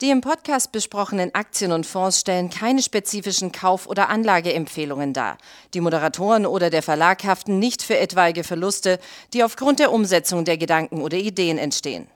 Die 0.00 0.10
im 0.10 0.20
Podcast 0.20 0.70
besprochenen 0.70 1.34
Aktien 1.34 1.72
und 1.72 1.84
Fonds 1.84 2.20
stellen 2.20 2.50
keine 2.50 2.82
spezifischen 2.82 3.50
Kauf- 3.50 3.88
oder 3.88 4.08
Anlageempfehlungen 4.08 5.12
dar. 5.12 5.38
Die 5.74 5.80
Moderatoren 5.80 6.46
oder 6.46 6.70
der 6.70 6.84
Verlag 6.84 7.24
haften 7.24 7.58
nicht 7.58 7.82
für 7.82 7.98
etwaige 7.98 8.44
Verluste, 8.44 9.00
die 9.34 9.42
aufgrund 9.42 9.80
der 9.80 9.90
Umsetzung 9.90 10.44
der 10.44 10.56
Gedanken 10.56 11.02
oder 11.02 11.16
Ideen 11.16 11.58
entstehen. 11.58 12.06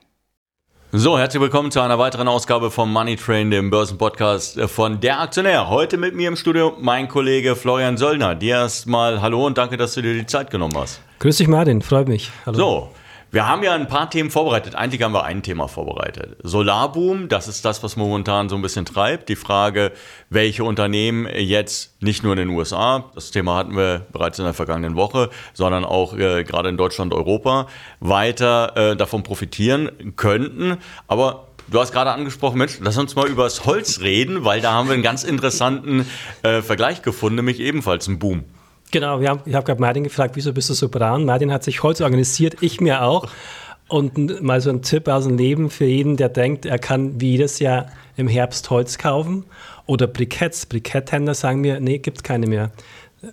So, 0.92 1.18
herzlich 1.18 1.40
willkommen 1.40 1.72
zu 1.72 1.80
einer 1.80 1.98
weiteren 1.98 2.29
Ausgabe 2.29 2.70
vom 2.70 2.92
Money 2.92 3.16
Train, 3.16 3.50
dem 3.50 3.70
Börsenpodcast 3.70 4.60
von 4.68 5.00
Der 5.00 5.20
Aktionär. 5.20 5.68
Heute 5.68 5.96
mit 5.96 6.14
mir 6.14 6.28
im 6.28 6.36
Studio 6.36 6.76
mein 6.78 7.08
Kollege 7.08 7.56
Florian 7.56 7.96
Söllner. 7.96 8.36
Dir 8.36 8.58
erstmal 8.58 9.21
Hallo 9.21 9.44
und 9.44 9.58
danke, 9.58 9.76
dass 9.76 9.94
du 9.94 10.02
dir 10.02 10.14
die 10.14 10.26
Zeit 10.26 10.52
genommen 10.52 10.76
hast. 10.76 11.00
Grüß 11.18 11.36
dich, 11.36 11.49
Martin, 11.49 11.82
freut 11.82 12.07
mich. 12.07 12.30
Hallo. 12.46 12.57
So, 12.57 12.90
wir 13.32 13.49
haben 13.49 13.63
ja 13.63 13.75
ein 13.75 13.89
paar 13.89 14.11
Themen 14.11 14.31
vorbereitet. 14.31 14.75
Eigentlich 14.75 15.03
haben 15.03 15.14
wir 15.14 15.25
ein 15.25 15.43
Thema 15.43 15.67
vorbereitet. 15.67 16.36
Solarboom, 16.43 17.31
das 17.31 17.49
ist 17.49 17.64
das, 17.64 17.82
was 17.82 17.96
momentan 17.96 18.50
so 18.50 18.57
ein 18.57 18.63
bisschen 18.63 18.85
treibt. 18.85 19.31
Die 19.31 19.36
Frage, 19.36 19.93
welche 20.29 20.64
Unternehmen 20.64 21.27
jetzt 21.35 21.96
nicht 22.03 22.22
nur 22.22 22.35
in 22.35 22.41
den 22.41 22.49
USA, 22.50 23.11
das 23.14 23.31
Thema 23.31 23.57
hatten 23.57 23.75
wir 23.75 24.07
bereits 24.13 24.39
in 24.39 24.45
der 24.45 24.53
vergangenen 24.53 24.96
Woche, 24.96 25.31
sondern 25.55 25.86
auch 25.86 26.14
äh, 26.14 26.45
gerade 26.45 26.68
in 26.68 26.77
Deutschland, 26.77 27.14
Europa, 27.14 27.68
weiter 28.00 28.77
äh, 28.77 28.96
davon 28.96 29.22
profitieren 29.22 30.14
könnten. 30.14 30.77
Aber 31.08 31.49
Du 31.69 31.80
hast 31.80 31.93
gerade 31.93 32.11
angesprochen, 32.11 32.58
Mensch, 32.58 32.78
lass 32.80 32.98
uns 32.98 33.14
mal 33.14 33.28
über 33.28 33.44
das 33.44 33.64
Holz 33.64 34.00
reden, 34.00 34.44
weil 34.44 34.61
da 34.61 34.72
haben 34.72 34.89
wir 34.89 34.94
einen 34.94 35.03
ganz 35.03 35.25
interessanten 35.25 36.06
äh, 36.42 36.61
Vergleich 36.61 37.00
gefunden, 37.00 37.36
nämlich 37.36 37.61
ebenfalls 37.61 38.08
ein 38.08 38.19
Boom. 38.19 38.44
Genau, 38.92 39.20
wir 39.20 39.30
haben, 39.30 39.41
ich 39.46 39.55
habe 39.55 39.64
gerade 39.64 39.80
Martin 39.80 40.05
gefragt, 40.05 40.36
wieso 40.36 40.52
bist 40.52 40.68
du 40.68 40.74
so 40.74 40.90
braun? 40.90 41.24
Martin 41.24 41.50
hat 41.50 41.64
sich 41.64 41.82
Holz 41.82 42.02
organisiert, 42.02 42.58
ich 42.60 42.80
mir 42.80 43.02
auch. 43.02 43.26
Und 43.88 44.42
mal 44.42 44.60
so 44.60 44.70
ein 44.70 44.82
Tipp 44.82 45.08
aus 45.08 45.24
dem 45.24 45.36
Leben 45.36 45.70
für 45.70 45.86
jeden, 45.86 46.16
der 46.16 46.28
denkt, 46.28 46.66
er 46.66 46.78
kann 46.78 47.20
wie 47.20 47.32
jedes 47.32 47.58
Jahr 47.58 47.86
im 48.16 48.28
Herbst 48.28 48.68
Holz 48.70 48.98
kaufen. 48.98 49.44
Oder 49.86 50.06
Briketts. 50.06 50.66
Briketthändler 50.66 51.34
sagen 51.34 51.62
mir, 51.62 51.80
nee, 51.80 51.98
gibt 51.98 52.18
es 52.18 52.22
keine 52.22 52.46
mehr. 52.46 52.70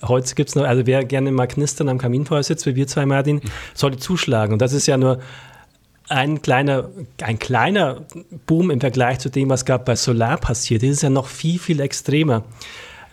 Holz 0.01 0.33
gibt 0.35 0.49
es 0.49 0.55
noch, 0.55 0.63
also 0.63 0.85
wer 0.85 1.03
gerne 1.03 1.31
mal 1.31 1.47
knistern 1.47 1.89
am 1.89 1.97
Kaminfeuer 1.97 2.43
sitzt, 2.43 2.65
wie 2.65 2.75
wir 2.75 2.87
zwei, 2.87 3.05
Martin, 3.05 3.41
sollte 3.73 3.97
zuschlagen. 3.97 4.53
Und 4.53 4.61
das 4.61 4.71
ist 4.71 4.87
ja 4.87 4.97
nur 4.97 5.19
ein 6.07 6.41
kleiner, 6.41 6.89
ein 7.21 7.37
kleiner 7.37 8.05
Boom 8.45 8.71
im 8.71 8.79
Vergleich 8.79 9.19
zu 9.19 9.29
dem, 9.29 9.49
was 9.49 9.65
gerade 9.65 9.83
bei 9.83 9.95
Solar 9.95 10.37
passiert. 10.37 10.83
Das 10.83 10.89
ist 10.89 11.03
ja 11.03 11.09
noch 11.09 11.27
viel, 11.27 11.59
viel 11.59 11.81
extremer. 11.81 12.43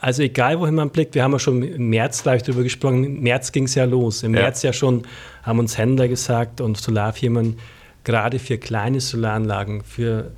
Also 0.00 0.22
egal, 0.22 0.60
wohin 0.60 0.74
man 0.74 0.90
blickt, 0.90 1.14
wir 1.14 1.22
haben 1.22 1.32
ja 1.32 1.38
schon 1.38 1.62
im 1.62 1.88
März 1.88 2.22
gleich 2.22 2.42
darüber 2.42 2.62
gesprochen, 2.62 3.04
im 3.04 3.20
März 3.22 3.52
ging 3.52 3.64
es 3.64 3.74
ja 3.74 3.84
los. 3.84 4.22
Im 4.22 4.34
ja. 4.34 4.42
März 4.42 4.62
ja 4.62 4.72
schon 4.72 5.02
haben 5.42 5.58
uns 5.58 5.78
Händler 5.78 6.08
gesagt 6.08 6.60
und 6.60 6.76
Solarfirmen, 6.76 7.58
gerade 8.04 8.38
für 8.38 8.58
kleine 8.58 9.00
Solaranlagen, 9.00 9.82
für 9.82 10.32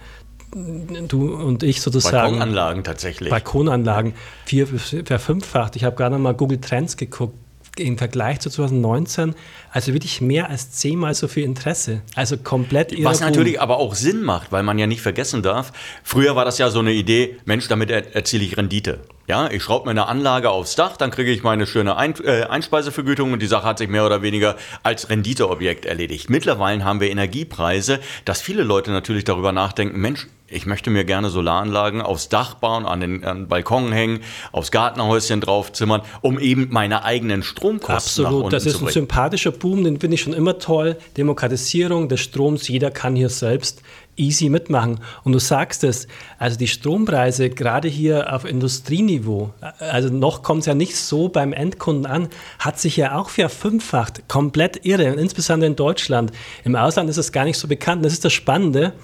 du 0.50 1.34
und 1.34 1.62
ich 1.62 1.82
sozusagen. 1.82 2.38
Balkonanlagen 2.38 2.84
tatsächlich. 2.84 3.30
Balkonanlagen, 3.30 4.14
vier, 4.46 4.66
verfünffacht. 4.66 5.76
Ich 5.76 5.84
habe 5.84 5.96
gerade 5.96 6.18
mal 6.18 6.34
Google 6.34 6.60
Trends 6.60 6.96
geguckt 6.96 7.34
im 7.80 7.98
Vergleich 7.98 8.40
zu 8.40 8.50
2019, 8.50 9.34
also 9.70 9.92
wirklich 9.92 10.20
mehr 10.20 10.50
als 10.50 10.72
zehnmal 10.72 11.14
so 11.14 11.28
viel 11.28 11.44
Interesse. 11.44 12.02
Also 12.14 12.36
komplett 12.36 12.92
irre 12.92 13.04
Was 13.04 13.20
natürlich 13.20 13.60
aber 13.60 13.78
auch 13.78 13.94
Sinn 13.94 14.22
macht, 14.22 14.52
weil 14.52 14.62
man 14.62 14.78
ja 14.78 14.86
nicht 14.86 15.00
vergessen 15.00 15.42
darf, 15.42 15.72
früher 16.02 16.36
war 16.36 16.44
das 16.44 16.58
ja 16.58 16.70
so 16.70 16.80
eine 16.80 16.92
Idee, 16.92 17.36
Mensch, 17.44 17.68
damit 17.68 17.90
erziele 17.90 18.44
ich 18.44 18.56
Rendite. 18.56 19.00
Ja, 19.28 19.50
ich 19.50 19.62
schraube 19.62 19.84
mir 19.84 19.90
eine 19.90 20.06
Anlage 20.06 20.48
aufs 20.48 20.74
Dach, 20.74 20.96
dann 20.96 21.10
kriege 21.10 21.30
ich 21.30 21.42
meine 21.42 21.66
schöne 21.66 21.96
Ein 21.96 22.14
äh, 22.24 22.44
Einspeisevergütung 22.44 23.32
und 23.32 23.42
die 23.42 23.46
Sache 23.46 23.66
hat 23.66 23.76
sich 23.76 23.88
mehr 23.88 24.06
oder 24.06 24.22
weniger 24.22 24.56
als 24.82 25.10
Renditeobjekt 25.10 25.84
erledigt. 25.84 26.30
Mittlerweile 26.30 26.82
haben 26.82 27.00
wir 27.00 27.10
Energiepreise, 27.10 28.00
dass 28.24 28.40
viele 28.40 28.62
Leute 28.62 28.90
natürlich 28.90 29.24
darüber 29.24 29.52
nachdenken, 29.52 30.00
Mensch, 30.00 30.28
ich 30.50 30.66
möchte 30.66 30.90
mir 30.90 31.04
gerne 31.04 31.28
Solaranlagen 31.28 32.00
aufs 32.00 32.28
Dach 32.28 32.54
bauen, 32.54 32.86
an 32.86 33.00
den, 33.00 33.24
an 33.24 33.38
den 33.38 33.48
Balkon 33.48 33.92
hängen, 33.92 34.20
aufs 34.52 34.70
Gartenhäuschen 34.70 35.40
draufzimmern, 35.40 36.02
um 36.22 36.38
eben 36.38 36.68
meine 36.70 37.04
eigenen 37.04 37.42
Stromkosten 37.42 38.24
Absolut, 38.24 38.30
nach 38.30 38.36
unten 38.36 38.50
das 38.50 38.66
ist 38.66 38.82
ein 38.82 38.88
sympathischer 38.88 39.52
Boom, 39.52 39.84
den 39.84 40.00
finde 40.00 40.14
ich 40.14 40.22
schon 40.22 40.32
immer 40.32 40.58
toll. 40.58 40.96
Demokratisierung 41.16 42.08
des 42.08 42.20
Stroms, 42.20 42.68
jeder 42.68 42.90
kann 42.90 43.14
hier 43.14 43.28
selbst 43.28 43.82
easy 44.16 44.48
mitmachen. 44.48 45.00
Und 45.22 45.32
du 45.32 45.38
sagst 45.38 45.84
es, 45.84 46.08
also 46.38 46.58
die 46.58 46.66
Strompreise 46.66 47.50
gerade 47.50 47.86
hier 47.86 48.32
auf 48.34 48.44
Industrieniveau, 48.44 49.52
also 49.78 50.08
noch 50.08 50.42
kommt 50.42 50.60
es 50.60 50.66
ja 50.66 50.74
nicht 50.74 50.96
so 50.96 51.28
beim 51.28 51.52
Endkunden 51.52 52.06
an, 52.06 52.28
hat 52.58 52.80
sich 52.80 52.96
ja 52.96 53.16
auch 53.16 53.28
verfünffacht. 53.28 54.28
Komplett 54.28 54.84
irre. 54.84 55.04
Insbesondere 55.04 55.68
in 55.68 55.76
Deutschland. 55.76 56.32
Im 56.64 56.74
Ausland 56.74 57.08
ist 57.10 57.18
es 57.18 57.30
gar 57.30 57.44
nicht 57.44 57.58
so 57.58 57.68
bekannt. 57.68 58.04
Das 58.04 58.12
ist 58.12 58.24
das 58.24 58.32
Spannende 58.32 58.94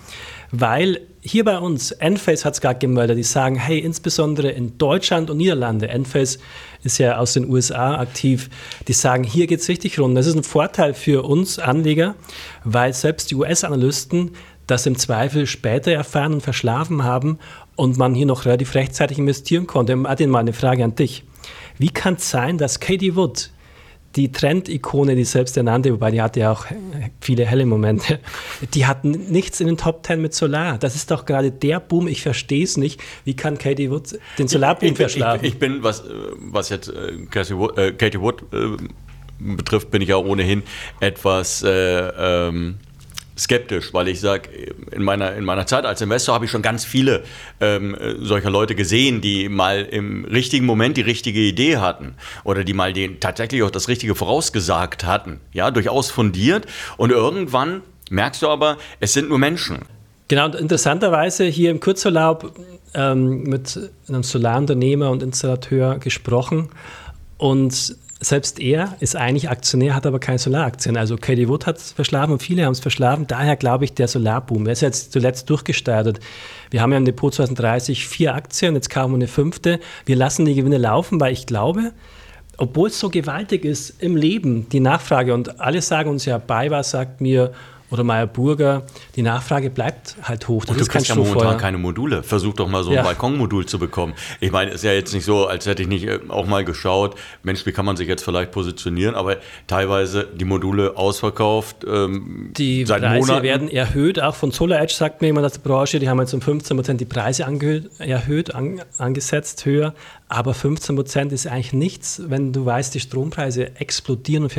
weil 0.60 1.00
hier 1.26 1.42
bei 1.42 1.58
uns, 1.58 1.90
Enphase 1.90 2.44
hat 2.44 2.54
es 2.54 2.60
gerade 2.60 2.78
gemeldet, 2.78 3.16
die 3.16 3.22
sagen, 3.22 3.56
hey, 3.56 3.78
insbesondere 3.78 4.50
in 4.50 4.76
Deutschland 4.76 5.30
und 5.30 5.38
Niederlande, 5.38 5.88
Enphase 5.88 6.38
ist 6.82 6.98
ja 6.98 7.16
aus 7.16 7.32
den 7.32 7.48
USA 7.48 7.98
aktiv, 7.98 8.50
die 8.86 8.92
sagen, 8.92 9.24
hier 9.24 9.46
geht 9.46 9.60
es 9.60 9.68
richtig 9.68 9.98
rund. 9.98 10.16
Das 10.18 10.26
ist 10.26 10.36
ein 10.36 10.42
Vorteil 10.42 10.92
für 10.92 11.24
uns 11.24 11.58
Anleger, 11.58 12.14
weil 12.62 12.92
selbst 12.92 13.30
die 13.30 13.36
US-Analysten 13.36 14.32
das 14.66 14.84
im 14.84 14.98
Zweifel 14.98 15.46
später 15.46 15.92
erfahren 15.92 16.34
und 16.34 16.42
verschlafen 16.42 17.04
haben 17.04 17.38
und 17.74 17.96
man 17.96 18.14
hier 18.14 18.26
noch 18.26 18.44
relativ 18.44 18.74
rechtzeitig 18.74 19.18
investieren 19.18 19.66
konnte. 19.66 19.96
Martin, 19.96 20.28
mal 20.28 20.40
eine 20.40 20.52
Frage 20.52 20.84
an 20.84 20.94
dich. 20.94 21.24
Wie 21.78 21.90
kann 21.90 22.14
es 22.14 22.28
sein, 22.30 22.58
dass 22.58 22.80
Katie 22.80 23.16
Wood, 23.16 23.50
die 24.16 24.30
Trend-Ikone, 24.30 25.16
die 25.16 25.24
selbst 25.24 25.56
ernannte, 25.56 25.92
wobei 25.92 26.10
die 26.10 26.22
hatte 26.22 26.40
ja 26.40 26.52
auch 26.52 26.66
viele 27.20 27.44
helle 27.44 27.66
Momente, 27.66 28.20
die 28.74 28.86
hatten 28.86 29.10
nichts 29.10 29.60
in 29.60 29.66
den 29.66 29.76
Top 29.76 30.02
Ten 30.02 30.20
mit 30.20 30.34
Solar. 30.34 30.78
Das 30.78 30.94
ist 30.94 31.10
doch 31.10 31.24
gerade 31.24 31.50
der 31.50 31.80
Boom. 31.80 32.06
Ich 32.06 32.22
verstehe 32.22 32.64
es 32.64 32.76
nicht. 32.76 33.00
Wie 33.24 33.34
kann 33.34 33.58
Katie 33.58 33.90
Wood 33.90 34.18
den 34.38 34.48
Solarboom 34.48 34.96
verschlafen? 34.96 35.44
Ich, 35.44 35.54
ich, 35.54 35.58
bin, 35.58 35.82
was, 35.82 36.04
was 36.38 36.68
jetzt 36.68 36.88
äh, 36.88 37.26
Katie 37.30 37.56
Wood, 37.56 37.76
äh, 37.78 37.92
Katie 37.92 38.20
Wood 38.20 38.42
äh, 38.52 38.76
betrifft, 39.38 39.90
bin 39.90 40.02
ich 40.02 40.08
ja 40.08 40.16
ohnehin 40.16 40.62
etwas 41.00 41.62
äh, 41.62 41.68
ähm, 41.70 42.76
skeptisch, 43.38 43.92
weil 43.92 44.08
ich 44.08 44.20
sage, 44.20 44.48
in 44.92 45.02
meiner, 45.02 45.34
in 45.34 45.44
meiner 45.44 45.66
Zeit 45.66 45.84
als 45.84 46.00
Investor 46.00 46.34
habe 46.34 46.44
ich 46.44 46.50
schon 46.50 46.62
ganz 46.62 46.84
viele 46.84 47.24
ähm, 47.60 47.96
solcher 48.20 48.50
Leute 48.50 48.74
gesehen, 48.74 49.20
die 49.20 49.48
mal 49.48 49.82
im 49.82 50.24
richtigen 50.24 50.66
Moment 50.66 50.96
die 50.96 51.02
richtige 51.02 51.40
Idee 51.40 51.78
hatten 51.78 52.14
oder 52.44 52.64
die 52.64 52.74
mal 52.74 52.92
den, 52.92 53.20
tatsächlich 53.20 53.62
auch 53.62 53.70
das 53.70 53.88
Richtige 53.88 54.14
vorausgesagt 54.14 55.04
hatten. 55.04 55.40
Ja, 55.52 55.70
durchaus 55.70 56.10
fundiert. 56.10 56.66
Und 56.96 57.10
irgendwann 57.10 57.82
merkst 58.10 58.42
du 58.42 58.48
aber, 58.48 58.78
es 59.00 59.12
sind 59.12 59.28
nur 59.28 59.38
Menschen. 59.38 59.80
Genau, 60.28 60.46
und 60.46 60.54
interessanterweise 60.54 61.44
hier 61.44 61.70
im 61.70 61.80
Kurzurlaub 61.80 62.54
ähm, 62.94 63.42
mit 63.42 63.78
einem 64.08 64.22
Solarunternehmer 64.22 65.10
und 65.10 65.22
Installateur 65.22 65.98
gesprochen 65.98 66.70
und 67.36 67.96
selbst 68.24 68.58
er 68.58 68.96
ist 69.00 69.16
eigentlich 69.16 69.50
Aktionär, 69.50 69.94
hat 69.94 70.06
aber 70.06 70.18
keine 70.18 70.38
Solaraktien. 70.38 70.96
Also 70.96 71.16
Katie 71.16 71.48
Wood 71.48 71.66
hat 71.66 71.76
es 71.76 71.92
verschlafen 71.92 72.32
und 72.32 72.42
viele 72.42 72.64
haben 72.64 72.72
es 72.72 72.80
verschlafen. 72.80 73.26
Daher 73.26 73.56
glaube 73.56 73.84
ich, 73.84 73.94
der 73.94 74.08
Solarboom. 74.08 74.66
Er 74.66 74.72
ist 74.72 74.80
jetzt 74.80 75.12
zuletzt 75.12 75.50
durchgestartet. 75.50 76.20
Wir 76.70 76.80
haben 76.80 76.92
ja 76.92 76.98
im 76.98 77.04
Depot 77.04 77.32
2030 77.32 78.06
vier 78.06 78.34
Aktien, 78.34 78.74
jetzt 78.74 78.94
wir 78.94 79.02
eine 79.02 79.28
fünfte. 79.28 79.78
Wir 80.06 80.16
lassen 80.16 80.44
die 80.44 80.54
Gewinne 80.54 80.78
laufen, 80.78 81.20
weil 81.20 81.32
ich 81.32 81.46
glaube, 81.46 81.92
obwohl 82.56 82.88
es 82.88 82.98
so 82.98 83.10
gewaltig 83.10 83.64
ist 83.64 84.02
im 84.02 84.16
Leben, 84.16 84.68
die 84.70 84.80
Nachfrage, 84.80 85.34
und 85.34 85.60
alle 85.60 85.82
sagen 85.82 86.10
uns 86.10 86.24
ja, 86.24 86.38
BayWa 86.38 86.82
sagt 86.82 87.20
mir, 87.20 87.52
oder 87.94 88.04
Meyer 88.04 88.26
Burger, 88.26 88.82
die 89.16 89.22
Nachfrage 89.22 89.70
bleibt 89.70 90.16
halt 90.22 90.46
hoch. 90.48 90.64
Das 90.64 90.76
und 90.76 90.80
du 90.80 90.86
kriegst 90.86 91.08
ja 91.08 91.14
momentan 91.14 91.56
keine 91.56 91.78
Module. 91.78 92.22
Versuch 92.22 92.54
doch 92.54 92.68
mal 92.68 92.82
so 92.84 92.90
ein 92.90 92.96
ja. 92.96 93.02
Balkonmodul 93.02 93.66
zu 93.66 93.78
bekommen. 93.78 94.14
Ich 94.40 94.52
meine, 94.52 94.70
es 94.70 94.76
ist 94.76 94.84
ja 94.84 94.92
jetzt 94.92 95.14
nicht 95.14 95.24
so, 95.24 95.46
als 95.46 95.66
hätte 95.66 95.82
ich 95.82 95.88
nicht 95.88 96.04
äh, 96.04 96.18
auch 96.28 96.46
mal 96.46 96.64
geschaut, 96.64 97.16
Mensch, 97.42 97.64
wie 97.66 97.72
kann 97.72 97.86
man 97.86 97.96
sich 97.96 98.08
jetzt 98.08 98.24
vielleicht 98.24 98.50
positionieren, 98.50 99.14
aber 99.14 99.38
teilweise 99.66 100.28
die 100.34 100.44
Module 100.44 100.96
ausverkauft. 100.96 101.84
Ähm, 101.86 102.50
die 102.56 102.84
seit 102.84 103.02
Preise 103.02 103.26
Monaten. 103.26 103.42
werden 103.44 103.68
erhöht, 103.68 104.20
auch 104.20 104.34
von 104.34 104.50
SolarEdge 104.50 104.92
sagt 104.92 105.22
mir 105.22 105.28
jemand 105.28 105.46
aus 105.46 105.52
der 105.52 105.60
Branche, 105.60 105.98
die 105.98 106.08
haben 106.08 106.20
jetzt 106.20 106.34
um 106.34 106.40
15 106.40 106.76
Prozent 106.76 107.00
die 107.00 107.06
Preise 107.06 107.46
angehört, 107.46 107.88
erhöht, 107.98 108.54
an, 108.54 108.82
angesetzt, 108.98 109.64
höher. 109.64 109.94
Aber 110.28 110.52
15 110.54 110.96
Prozent 110.96 111.32
ist 111.32 111.46
eigentlich 111.46 111.72
nichts, 111.72 112.22
wenn 112.26 112.52
du 112.52 112.66
weißt, 112.66 112.94
die 112.94 113.00
Strompreise 113.00 113.76
explodieren 113.76 114.44
und 114.44 114.50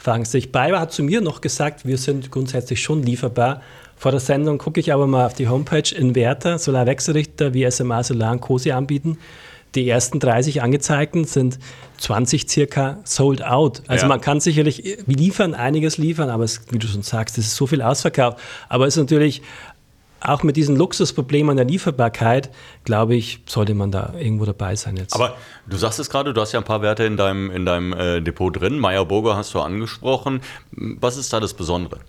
vervielfachen 0.00 0.24
sich. 0.24 0.52
Bayer 0.52 0.80
hat 0.80 0.92
zu 0.92 1.02
mir 1.02 1.20
noch 1.20 1.40
gesagt, 1.40 1.86
wir 1.86 1.98
sind 1.98 2.30
grundsätzlich 2.30 2.82
schon 2.82 3.02
lieferbar. 3.02 3.60
Vor 3.96 4.10
der 4.10 4.20
Sendung 4.20 4.56
gucke 4.58 4.80
ich 4.80 4.92
aber 4.92 5.06
mal 5.06 5.26
auf 5.26 5.34
die 5.34 5.48
Homepage 5.48 5.94
Inverter, 5.94 6.58
Solarwechselrichter 6.58 7.52
wie 7.52 7.70
SMA, 7.70 8.02
Solar 8.02 8.32
und 8.32 8.40
COSI 8.40 8.72
anbieten. 8.72 9.18
Die 9.74 9.88
ersten 9.88 10.18
30 10.18 10.62
angezeigten 10.62 11.24
sind 11.24 11.58
20 11.98 12.50
circa 12.50 12.98
sold 13.04 13.44
out. 13.44 13.82
Also 13.86 14.04
ja. 14.06 14.08
man 14.08 14.20
kann 14.20 14.40
sicherlich 14.40 14.98
liefern, 15.06 15.54
einiges 15.54 15.96
liefern, 15.96 16.28
aber 16.28 16.42
es, 16.42 16.62
wie 16.70 16.78
du 16.78 16.88
schon 16.88 17.02
sagst, 17.02 17.38
es 17.38 17.46
ist 17.46 17.56
so 17.56 17.68
viel 17.68 17.82
ausverkauft. 17.82 18.38
Aber 18.68 18.86
es 18.86 18.96
ist 18.96 19.02
natürlich 19.02 19.42
auch 20.20 20.42
mit 20.42 20.56
diesen 20.56 20.76
Luxusproblemen 20.76 21.56
der 21.56 21.66
Lieferbarkeit, 21.66 22.50
glaube 22.84 23.14
ich, 23.14 23.40
sollte 23.46 23.74
man 23.74 23.90
da 23.90 24.14
irgendwo 24.18 24.44
dabei 24.44 24.76
sein 24.76 24.96
jetzt. 24.96 25.14
Aber 25.14 25.36
du 25.68 25.76
sagst 25.76 25.98
es 25.98 26.10
gerade, 26.10 26.34
du 26.34 26.40
hast 26.40 26.52
ja 26.52 26.60
ein 26.60 26.64
paar 26.64 26.82
Werte 26.82 27.04
in 27.04 27.16
deinem, 27.16 27.50
in 27.50 27.64
deinem 27.64 27.92
äh, 27.92 28.20
Depot 28.20 28.54
drin. 28.54 28.78
Meyer 28.78 29.04
Burger 29.04 29.36
hast 29.36 29.54
du 29.54 29.60
angesprochen. 29.60 30.40
Was 30.72 31.16
ist 31.16 31.32
da 31.32 31.40
das 31.40 31.54
Besondere? 31.54 32.00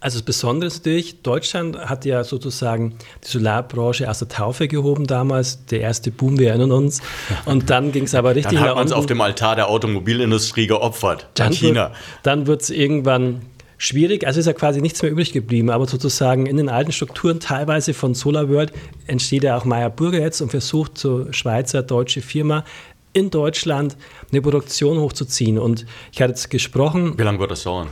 Also 0.00 0.18
das 0.18 0.24
Besondere 0.24 0.68
ist 0.68 0.86
natürlich, 0.86 1.22
Deutschland 1.22 1.76
hat 1.76 2.04
ja 2.04 2.22
sozusagen 2.22 2.94
die 3.24 3.28
Solarbranche 3.28 4.08
aus 4.08 4.20
der 4.20 4.28
Taufe 4.28 4.68
gehoben 4.68 5.08
damals, 5.08 5.66
der 5.66 5.80
erste 5.80 6.12
Boom, 6.12 6.38
wir 6.38 6.50
erinnern 6.50 6.70
uns. 6.70 7.02
Und 7.46 7.68
dann 7.68 7.90
ging 7.90 8.04
es 8.04 8.14
aber 8.14 8.36
richtig 8.36 8.60
Dann 8.60 8.68
hat 8.68 8.76
man 8.76 8.86
es 8.86 8.92
auf 8.92 9.06
dem 9.06 9.20
Altar 9.20 9.56
der 9.56 9.68
Automobilindustrie 9.68 10.68
geopfert, 10.68 11.26
dann 11.34 11.52
China. 11.52 11.88
Wird, 11.88 11.96
dann 12.22 12.46
wird 12.46 12.62
es 12.62 12.70
irgendwann 12.70 13.42
schwierig, 13.78 14.26
also 14.26 14.40
ist 14.40 14.46
ja 14.46 14.52
quasi 14.52 14.80
nichts 14.80 15.00
mehr 15.02 15.10
übrig 15.10 15.32
geblieben, 15.32 15.70
aber 15.70 15.86
sozusagen 15.86 16.46
in 16.46 16.56
den 16.56 16.68
alten 16.68 16.92
Strukturen 16.92 17.40
teilweise 17.40 17.94
von 17.94 18.14
SolarWorld 18.14 18.72
entsteht 19.06 19.44
ja 19.44 19.56
auch 19.56 19.64
Meyer 19.64 19.88
Burger 19.88 20.20
jetzt 20.20 20.40
und 20.40 20.50
versucht, 20.50 20.98
so 20.98 21.32
Schweizer, 21.32 21.82
deutsche 21.82 22.20
Firma 22.20 22.64
in 23.12 23.30
Deutschland 23.30 23.96
eine 24.30 24.42
Produktion 24.42 24.98
hochzuziehen. 24.98 25.58
Und 25.58 25.86
ich 26.12 26.20
hatte 26.20 26.32
jetzt 26.32 26.50
gesprochen. 26.50 27.14
Wie 27.16 27.22
lange 27.22 27.38
wird 27.38 27.50
das 27.50 27.62
dauern? 27.62 27.88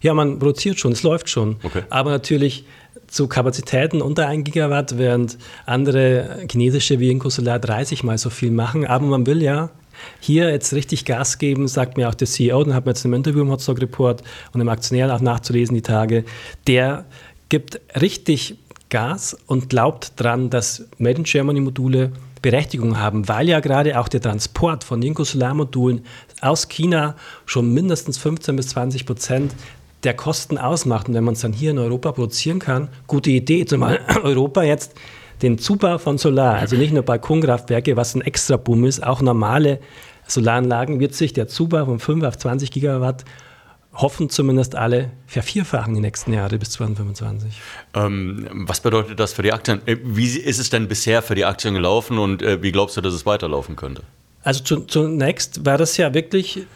Ja, 0.00 0.14
man 0.14 0.38
produziert 0.38 0.78
schon, 0.78 0.92
es 0.92 1.02
läuft 1.02 1.28
schon. 1.28 1.56
Okay. 1.62 1.82
Aber 1.90 2.10
natürlich 2.10 2.64
zu 3.06 3.26
Kapazitäten 3.26 4.00
unter 4.00 4.28
1 4.28 4.44
Gigawatt, 4.44 4.96
während 4.96 5.36
andere 5.66 6.46
chinesische 6.50 7.00
wie 7.00 7.10
Incosolar 7.10 7.58
30 7.58 8.04
mal 8.04 8.16
so 8.16 8.30
viel 8.30 8.50
machen. 8.50 8.86
Aber 8.86 9.06
man 9.06 9.26
will 9.26 9.42
ja 9.42 9.70
hier 10.20 10.50
jetzt 10.50 10.72
richtig 10.72 11.04
Gas 11.04 11.38
geben, 11.38 11.68
sagt 11.68 11.96
mir 11.96 12.08
auch 12.08 12.14
der 12.14 12.26
CEO, 12.26 12.64
den 12.64 12.74
hat 12.74 12.86
man 12.86 12.94
jetzt 12.94 13.04
im 13.04 13.14
Interview 13.14 13.42
im 13.42 13.50
Hotstock 13.50 13.80
Report 13.80 14.22
und 14.52 14.60
im 14.60 14.68
Aktionär 14.68 15.14
auch 15.14 15.20
nachzulesen 15.20 15.74
die 15.74 15.82
Tage, 15.82 16.24
der 16.66 17.04
gibt 17.48 17.80
richtig 18.00 18.56
Gas 18.88 19.36
und 19.46 19.68
glaubt 19.68 20.12
dran, 20.16 20.50
dass 20.50 20.88
Made 20.98 21.18
in 21.18 21.24
Germany 21.24 21.60
Module 21.60 22.12
Berechtigung 22.42 22.98
haben, 22.98 23.28
weil 23.28 23.48
ja 23.48 23.60
gerade 23.60 23.98
auch 24.00 24.08
der 24.08 24.20
Transport 24.20 24.82
von 24.84 25.02
Inco 25.02 25.24
Solarmodulen 25.24 26.04
aus 26.40 26.68
China 26.68 27.16
schon 27.44 27.72
mindestens 27.72 28.18
15 28.18 28.56
bis 28.56 28.68
20 28.68 29.06
Prozent 29.06 29.54
der 30.04 30.14
Kosten 30.14 30.56
ausmacht. 30.56 31.08
Und 31.08 31.14
wenn 31.14 31.24
man 31.24 31.34
es 31.34 31.40
dann 31.40 31.52
hier 31.52 31.72
in 31.72 31.78
Europa 31.78 32.12
produzieren 32.12 32.58
kann, 32.58 32.88
gute 33.06 33.30
Idee, 33.30 33.66
zumal 33.66 34.00
Europa 34.22 34.62
jetzt 34.62 34.94
den 35.42 35.58
Zubau 35.58 35.98
von 35.98 36.18
Solar, 36.18 36.56
also 36.56 36.76
nicht 36.76 36.92
nur 36.92 37.02
Balkonkraftwerke, 37.02 37.96
was 37.96 38.14
ein 38.14 38.20
extra 38.20 38.56
Boom 38.56 38.84
ist, 38.84 39.02
auch 39.02 39.22
normale 39.22 39.80
Solaranlagen, 40.26 41.00
wird 41.00 41.14
sich 41.14 41.32
der 41.32 41.48
Zubau 41.48 41.84
von 41.86 41.98
5 41.98 42.24
auf 42.24 42.38
20 42.38 42.70
Gigawatt 42.70 43.24
hoffen 43.92 44.30
zumindest 44.30 44.76
alle 44.76 45.10
vervierfachen 45.26 45.94
die 45.94 46.00
nächsten 46.00 46.32
Jahre 46.32 46.58
bis 46.58 46.70
2025. 46.70 47.52
Ähm, 47.94 48.48
was 48.52 48.80
bedeutet 48.80 49.18
das 49.18 49.32
für 49.32 49.42
die 49.42 49.52
Aktien? 49.52 49.80
Äh, 49.86 49.96
wie 50.02 50.28
ist 50.28 50.58
es 50.58 50.70
denn 50.70 50.88
bisher 50.88 51.22
für 51.22 51.34
die 51.34 51.44
Aktien 51.44 51.74
gelaufen 51.74 52.18
und 52.18 52.42
äh, 52.42 52.62
wie 52.62 52.72
glaubst 52.72 52.96
du, 52.96 53.00
dass 53.00 53.14
es 53.14 53.26
weiterlaufen 53.26 53.76
könnte? 53.76 54.02
Also 54.42 54.64
zunächst 54.80 55.66
war 55.66 55.76
das 55.76 55.98
ja 55.98 56.14
wirklich 56.14 56.66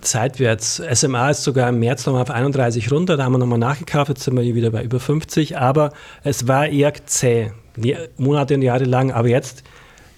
seitwärts. 0.00 0.80
SMA 0.94 1.30
ist 1.30 1.42
sogar 1.42 1.68
im 1.68 1.78
März 1.78 2.06
nochmal 2.06 2.22
auf 2.22 2.30
31 2.30 2.90
runter, 2.90 3.18
da 3.18 3.24
haben 3.24 3.32
wir 3.32 3.38
nochmal 3.38 3.58
nachgekauft, 3.58 4.08
jetzt 4.08 4.22
sind 4.22 4.34
wir 4.34 4.42
hier 4.42 4.54
wieder 4.54 4.70
bei 4.70 4.82
über 4.82 4.98
50, 4.98 5.58
aber 5.58 5.92
es 6.24 6.48
war 6.48 6.68
eher 6.68 6.94
zäh, 7.04 7.50
Monate 8.16 8.54
und 8.54 8.62
Jahre 8.62 8.84
lang, 8.84 9.12
aber 9.12 9.28
jetzt 9.28 9.64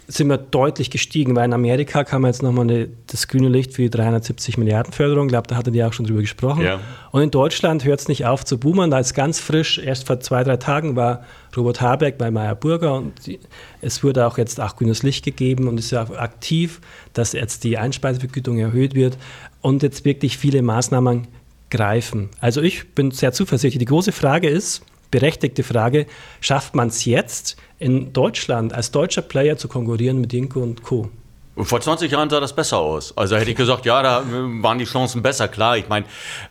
sind 0.06 0.28
wir 0.28 0.36
deutlich 0.36 0.90
gestiegen, 0.90 1.34
weil 1.34 1.46
in 1.46 1.52
Amerika 1.52 2.04
kam 2.04 2.26
jetzt 2.26 2.42
nochmal 2.42 2.68
eine, 2.68 2.88
das 3.06 3.26
grüne 3.26 3.48
Licht 3.48 3.72
für 3.72 3.82
die 3.82 3.90
370 3.90 4.58
Milliarden 4.58 4.92
Förderung, 4.92 5.26
ich 5.26 5.30
glaube, 5.30 5.48
da 5.48 5.56
hattet 5.56 5.74
ihr 5.74 5.88
auch 5.88 5.92
schon 5.92 6.06
drüber 6.06 6.20
gesprochen. 6.20 6.62
Ja. 6.62 6.80
Und 7.10 7.22
in 7.22 7.30
Deutschland 7.30 7.84
hört 7.84 8.00
es 8.00 8.08
nicht 8.08 8.26
auf 8.26 8.44
zu 8.44 8.58
boomern, 8.58 8.90
da 8.90 8.98
ist 8.98 9.14
ganz 9.14 9.40
frisch, 9.40 9.78
erst 9.78 10.06
vor 10.06 10.20
zwei, 10.20 10.44
drei 10.44 10.56
Tagen 10.58 10.96
war 10.96 11.24
Robert 11.56 11.80
Habeck 11.80 12.18
bei 12.18 12.30
Meyer 12.30 12.54
Burger 12.54 12.94
und 12.94 13.26
die, 13.26 13.40
es 13.80 14.04
wurde 14.04 14.26
auch 14.26 14.36
jetzt 14.36 14.60
auch 14.60 14.76
grünes 14.76 15.02
Licht 15.02 15.24
gegeben 15.24 15.68
und 15.68 15.78
ist 15.78 15.90
ja 15.90 16.04
auch 16.04 16.10
aktiv, 16.10 16.80
dass 17.14 17.32
jetzt 17.32 17.64
die 17.64 17.78
Einspeisevergütung 17.78 18.58
erhöht 18.58 18.94
wird 18.94 19.16
und 19.62 19.82
jetzt 19.82 20.04
wirklich 20.04 20.36
viele 20.36 20.60
Maßnahmen 20.62 21.28
greifen. 21.70 22.28
Also 22.40 22.60
ich 22.60 22.90
bin 22.94 23.10
sehr 23.10 23.32
zuversichtlich. 23.32 23.78
Die 23.78 23.86
große 23.86 24.12
Frage 24.12 24.48
ist, 24.48 24.82
berechtigte 25.14 25.62
Frage, 25.62 26.06
schafft 26.40 26.74
man 26.74 26.88
es 26.88 27.04
jetzt 27.04 27.56
in 27.78 28.12
Deutschland 28.12 28.72
als 28.72 28.90
deutscher 28.90 29.22
Player 29.22 29.56
zu 29.56 29.68
konkurrieren 29.68 30.20
mit 30.20 30.32
Jinko 30.32 30.60
und 30.60 30.82
Co.? 30.82 31.08
Vor 31.56 31.80
20 31.80 32.10
Jahren 32.10 32.28
sah 32.30 32.40
das 32.40 32.52
besser 32.52 32.78
aus. 32.78 33.16
Also 33.16 33.36
hätte 33.36 33.50
ich 33.50 33.56
gesagt, 33.56 33.86
ja, 33.86 34.02
da 34.02 34.24
waren 34.26 34.78
die 34.78 34.86
Chancen 34.86 35.22
besser. 35.22 35.46
Klar, 35.46 35.76
ich 35.76 35.88
meine, 35.88 36.06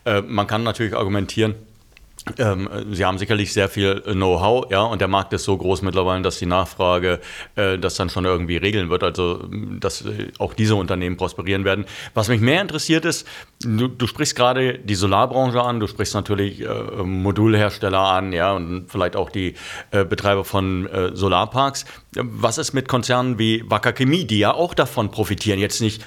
äh, 0.05 0.21
man 0.21 0.47
kann 0.47 0.63
natürlich 0.63 0.95
argumentieren, 0.95 1.55
ähm, 2.37 2.69
sie 2.91 3.03
haben 3.05 3.17
sicherlich 3.17 3.51
sehr 3.51 3.67
viel 3.67 4.01
Know-how, 4.01 4.71
ja, 4.71 4.81
und 4.81 5.01
der 5.01 5.07
Markt 5.07 5.33
ist 5.33 5.43
so 5.43 5.57
groß 5.57 5.81
mittlerweile, 5.81 6.21
dass 6.21 6.39
die 6.39 6.45
Nachfrage 6.45 7.19
äh, 7.55 7.77
das 7.77 7.95
dann 7.95 8.09
schon 8.09 8.25
irgendwie 8.25 8.57
regeln 8.57 8.89
wird, 8.89 9.03
also 9.03 9.45
dass 9.79 10.05
äh, 10.05 10.31
auch 10.39 10.53
diese 10.53 10.75
Unternehmen 10.75 11.17
prosperieren 11.17 11.65
werden. 11.65 11.85
Was 12.13 12.29
mich 12.29 12.39
mehr 12.39 12.61
interessiert 12.61 13.03
ist, 13.03 13.27
du, 13.61 13.87
du 13.87 14.07
sprichst 14.07 14.35
gerade 14.35 14.79
die 14.79 14.95
Solarbranche 14.95 15.61
an, 15.61 15.79
du 15.79 15.87
sprichst 15.87 16.13
natürlich 16.13 16.61
äh, 16.61 17.03
Modulhersteller 17.03 17.99
an, 17.99 18.31
ja, 18.31 18.53
und 18.53 18.85
vielleicht 18.89 19.15
auch 19.15 19.29
die 19.29 19.55
äh, 19.91 20.05
Betreiber 20.05 20.45
von 20.45 20.87
äh, 20.87 21.15
Solarparks. 21.15 21.85
Was 22.15 22.57
ist 22.57 22.73
mit 22.73 22.87
Konzernen 22.87 23.37
wie 23.37 23.69
Wacker 23.69 23.91
Chemie, 23.91 24.25
die 24.25 24.39
ja 24.39 24.53
auch 24.53 24.73
davon 24.73 25.11
profitieren? 25.11 25.59
Jetzt 25.59 25.81
nicht 25.81 26.03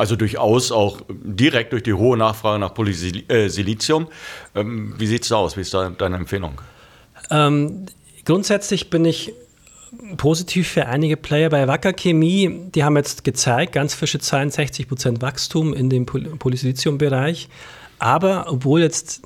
also 0.00 0.16
durchaus 0.16 0.72
auch 0.72 1.02
direkt 1.10 1.72
durch 1.74 1.82
die 1.82 1.92
hohe 1.92 2.16
Nachfrage 2.16 2.58
nach 2.58 2.72
Polysilizium. 2.72 4.08
Ähm, 4.54 4.94
wie 4.96 5.06
sieht 5.06 5.24
es 5.24 5.30
aus? 5.30 5.58
Wie 5.58 5.60
ist 5.60 5.74
da 5.74 5.90
deine 5.90 6.16
Empfehlung? 6.16 6.60
Ähm, 7.30 7.84
grundsätzlich 8.24 8.88
bin 8.88 9.04
ich 9.04 9.34
positiv 10.16 10.68
für 10.68 10.86
einige 10.86 11.18
Player 11.18 11.50
bei 11.50 11.68
Wacker 11.68 11.92
Chemie. 11.92 12.70
Die 12.74 12.82
haben 12.82 12.96
jetzt 12.96 13.24
gezeigt, 13.24 13.72
ganz 13.72 13.92
frische 13.92 14.18
Zahlen, 14.18 14.50
60 14.50 14.88
Prozent 14.88 15.20
Wachstum 15.20 15.74
in 15.74 15.90
dem 15.90 16.06
Polysilizium-Bereich. 16.06 17.48
Aber 17.98 18.46
obwohl 18.48 18.80
jetzt 18.80 19.20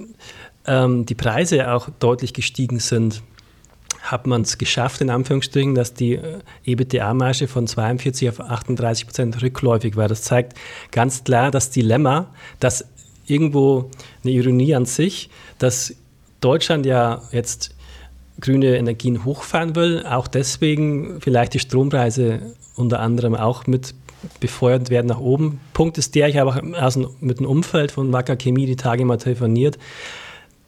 ähm, 0.66 1.06
die 1.06 1.14
Preise 1.14 1.72
auch 1.72 1.88
deutlich 2.00 2.32
gestiegen 2.32 2.80
sind, 2.80 3.22
hat 4.04 4.26
man 4.26 4.42
es 4.42 4.58
geschafft, 4.58 5.00
in 5.00 5.10
Anführungsstrichen, 5.10 5.74
dass 5.74 5.94
die 5.94 6.14
äh, 6.14 6.40
EBITDA-Marge 6.64 7.48
von 7.48 7.66
42 7.66 8.28
auf 8.28 8.40
38 8.40 9.06
Prozent 9.06 9.42
rückläufig 9.42 9.96
war. 9.96 10.08
Das 10.08 10.22
zeigt 10.22 10.54
ganz 10.92 11.24
klar 11.24 11.50
das 11.50 11.70
Dilemma, 11.70 12.28
dass 12.60 12.86
irgendwo 13.26 13.90
eine 14.22 14.32
Ironie 14.32 14.74
an 14.74 14.84
sich, 14.84 15.30
dass 15.58 15.94
Deutschland 16.40 16.84
ja 16.84 17.22
jetzt 17.32 17.74
grüne 18.40 18.76
Energien 18.76 19.24
hochfahren 19.24 19.74
will, 19.74 20.04
auch 20.04 20.28
deswegen 20.28 21.20
vielleicht 21.20 21.54
die 21.54 21.60
Strompreise 21.60 22.54
unter 22.76 23.00
anderem 23.00 23.34
auch 23.34 23.66
mit 23.66 23.94
befeuert 24.40 24.90
werden 24.90 25.06
nach 25.06 25.20
oben. 25.20 25.60
Punkt 25.72 25.98
ist 25.98 26.14
der, 26.14 26.28
ich 26.28 26.36
habe 26.36 26.50
auch 26.50 26.96
mit 27.20 27.38
dem 27.38 27.46
Umfeld 27.46 27.92
von 27.92 28.12
Wacker 28.12 28.36
Chemie 28.36 28.66
die 28.66 28.76
Tage 28.76 29.04
mal 29.04 29.18
telefoniert, 29.18 29.78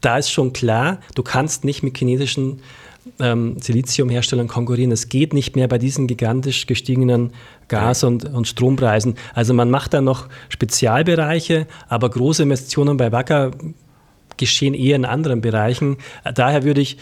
da 0.01 0.19
ist 0.19 0.31
schon 0.31 0.53
klar, 0.53 1.01
du 1.15 1.23
kannst 1.23 1.65
nicht 1.65 1.83
mit 1.83 1.97
chinesischen 1.99 2.61
ähm, 3.21 3.57
Siliziumherstellern 3.61 4.49
konkurrieren. 4.49 4.93
Es 4.93 5.09
geht 5.09 5.33
nicht 5.33 5.57
mehr 5.57 5.69
bei 5.69 5.79
diesen 5.79 6.07
gigantisch 6.07 6.67
gestiegenen 6.67 7.33
Gas- 7.69 8.05
und, 8.05 8.25
und 8.25 8.47
Strompreisen. 8.47 9.17
Also 9.35 9.55
man 9.55 9.71
macht 9.71 9.95
da 9.95 10.01
noch 10.01 10.29
Spezialbereiche, 10.49 11.67
aber 11.89 12.11
große 12.11 12.43
Investitionen 12.43 12.97
bei 12.97 13.13
Wacker 13.13 13.53
geschehen 14.37 14.75
eher 14.75 14.97
in 14.97 15.05
anderen 15.05 15.41
Bereichen. 15.41 15.97
Daher 16.35 16.65
würde 16.65 16.81
ich 16.81 16.99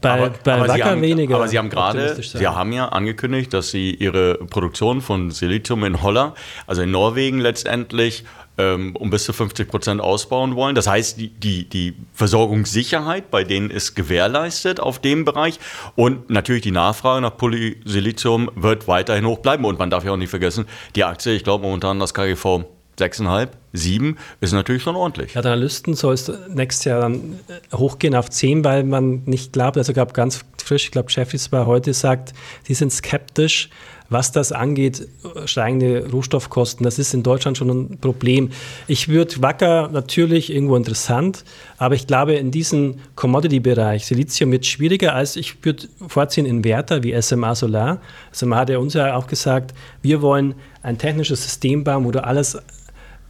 bei, 0.00 0.10
aber, 0.10 0.30
bei 0.44 0.54
aber 0.54 0.68
Wacker 0.68 0.84
haben, 0.84 1.02
weniger. 1.02 1.36
Aber 1.36 1.48
Sie 1.48 1.58
haben 1.58 1.70
gerade, 1.70 2.20
Sie 2.22 2.46
haben 2.46 2.72
ja 2.72 2.88
angekündigt, 2.88 3.52
dass 3.54 3.70
Sie 3.70 3.94
Ihre 3.94 4.34
Produktion 4.34 5.00
von 5.00 5.30
Silizium 5.30 5.84
in 5.84 6.02
Holler, 6.02 6.34
also 6.66 6.82
in 6.82 6.90
Norwegen 6.90 7.38
letztendlich, 7.38 8.24
ähm, 8.58 8.96
um 8.96 9.10
bis 9.10 9.24
zu 9.24 9.32
50 9.32 9.68
Prozent 9.68 10.00
ausbauen 10.00 10.54
wollen. 10.56 10.74
Das 10.74 10.86
heißt, 10.86 11.18
die, 11.18 11.28
die, 11.28 11.68
die 11.68 11.94
Versorgungssicherheit 12.14 13.30
bei 13.30 13.44
denen 13.44 13.70
ist 13.70 13.94
gewährleistet 13.94 14.80
auf 14.80 14.98
dem 14.98 15.24
Bereich 15.24 15.58
und 15.96 16.30
natürlich 16.30 16.62
die 16.62 16.70
Nachfrage 16.70 17.20
nach 17.22 17.36
Polysilizium 17.36 18.50
wird 18.54 18.88
weiterhin 18.88 19.26
hoch 19.26 19.38
bleiben. 19.38 19.64
Und 19.64 19.78
man 19.78 19.90
darf 19.90 20.04
ja 20.04 20.12
auch 20.12 20.16
nicht 20.16 20.30
vergessen, 20.30 20.66
die 20.96 21.04
Aktie, 21.04 21.32
ich 21.32 21.44
glaube 21.44 21.64
momentan 21.64 21.98
das 21.98 22.14
KGV 22.14 22.64
6,5, 22.98 23.48
7 23.72 24.18
ist 24.40 24.52
natürlich 24.52 24.82
schon 24.82 24.96
ordentlich. 24.96 25.34
Ja, 25.34 25.40
der 25.40 25.52
Analysten 25.52 25.94
soll 25.94 26.14
es 26.14 26.30
nächstes 26.48 26.84
Jahr 26.84 27.00
dann 27.00 27.38
äh, 27.48 27.74
hochgehen 27.74 28.14
auf 28.14 28.28
10, 28.28 28.64
weil 28.64 28.84
man 28.84 29.22
nicht 29.24 29.54
glaubt, 29.54 29.78
also 29.78 29.94
gab 29.94 30.12
ganz 30.12 30.44
frisch, 30.62 30.84
ich 30.84 30.90
glaube, 30.90 31.10
Jeffries 31.10 31.50
war 31.52 31.66
heute 31.66 31.94
sagt, 31.94 32.34
sie 32.64 32.74
sind 32.74 32.92
skeptisch, 32.92 33.70
was 34.12 34.32
das 34.32 34.52
angeht, 34.52 35.08
steigende 35.46 36.10
Rohstoffkosten, 36.10 36.84
das 36.84 36.98
ist 36.98 37.14
in 37.14 37.22
Deutschland 37.22 37.58
schon 37.58 37.70
ein 37.70 37.98
Problem. 37.98 38.50
Ich 38.86 39.08
würde 39.08 39.40
Wacker 39.42 39.88
natürlich 39.92 40.52
irgendwo 40.52 40.76
interessant, 40.76 41.44
aber 41.78 41.94
ich 41.94 42.06
glaube, 42.06 42.34
in 42.34 42.50
diesem 42.50 42.96
Commodity-Bereich, 43.16 44.06
Silizium 44.06 44.52
wird 44.52 44.66
schwieriger 44.66 45.14
als 45.14 45.36
ich 45.36 45.64
würde 45.64 45.88
vorziehen 46.06 46.46
Inverter 46.46 47.02
wie 47.02 47.20
SMA 47.20 47.54
Solar. 47.54 48.00
SMA 48.32 48.56
hat 48.56 48.70
ja 48.70 48.78
uns 48.78 48.94
ja 48.94 49.16
auch 49.16 49.26
gesagt, 49.26 49.74
wir 50.02 50.22
wollen 50.22 50.54
ein 50.82 50.98
technisches 50.98 51.42
System 51.42 51.84
bauen, 51.84 52.04
wo 52.04 52.10
du 52.10 52.24
alles, 52.24 52.58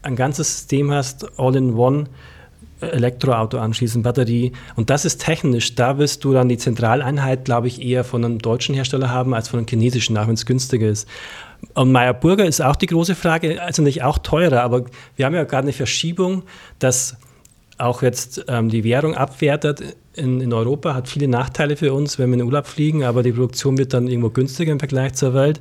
ein 0.02 0.16
ganzes 0.16 0.52
System 0.52 0.90
hast, 0.90 1.38
all 1.38 1.54
in 1.54 1.74
one 1.74 2.06
Elektroauto 2.82 3.58
anschließen, 3.58 4.02
Batterie. 4.02 4.52
Und 4.76 4.90
das 4.90 5.04
ist 5.04 5.18
technisch. 5.22 5.74
Da 5.74 5.98
wirst 5.98 6.24
du 6.24 6.32
dann 6.32 6.48
die 6.48 6.58
Zentraleinheit, 6.58 7.44
glaube 7.44 7.68
ich, 7.68 7.82
eher 7.82 8.04
von 8.04 8.24
einem 8.24 8.38
deutschen 8.38 8.74
Hersteller 8.74 9.10
haben 9.10 9.34
als 9.34 9.48
von 9.48 9.58
einem 9.58 9.68
chinesischen, 9.68 10.16
auch 10.18 10.26
wenn 10.26 10.34
es 10.34 10.46
günstiger 10.46 10.88
ist. 10.88 11.08
Und 11.74 11.92
Meyer 11.92 12.14
Burger 12.14 12.44
ist 12.44 12.60
auch 12.60 12.76
die 12.76 12.86
große 12.86 13.14
Frage, 13.14 13.62
also 13.62 13.82
nicht 13.82 14.02
auch 14.02 14.18
teurer, 14.18 14.62
aber 14.62 14.84
wir 15.16 15.26
haben 15.26 15.34
ja 15.34 15.44
gerade 15.44 15.62
eine 15.62 15.72
Verschiebung, 15.72 16.42
dass 16.80 17.16
auch 17.78 18.02
jetzt 18.02 18.44
ähm, 18.48 18.68
die 18.68 18.84
Währung 18.84 19.14
abwertet 19.14 19.96
in, 20.14 20.40
in, 20.40 20.52
Europa, 20.52 20.94
hat 20.94 21.08
viele 21.08 21.28
Nachteile 21.28 21.76
für 21.76 21.92
uns, 21.92 22.18
wenn 22.18 22.28
wir 22.30 22.34
in 22.34 22.38
den 22.40 22.46
Urlaub 22.46 22.66
fliegen, 22.66 23.04
aber 23.04 23.22
die 23.22 23.32
Produktion 23.32 23.78
wird 23.78 23.94
dann 23.94 24.08
irgendwo 24.08 24.30
günstiger 24.30 24.72
im 24.72 24.78
Vergleich 24.78 25.14
zur 25.14 25.34
Welt. 25.34 25.60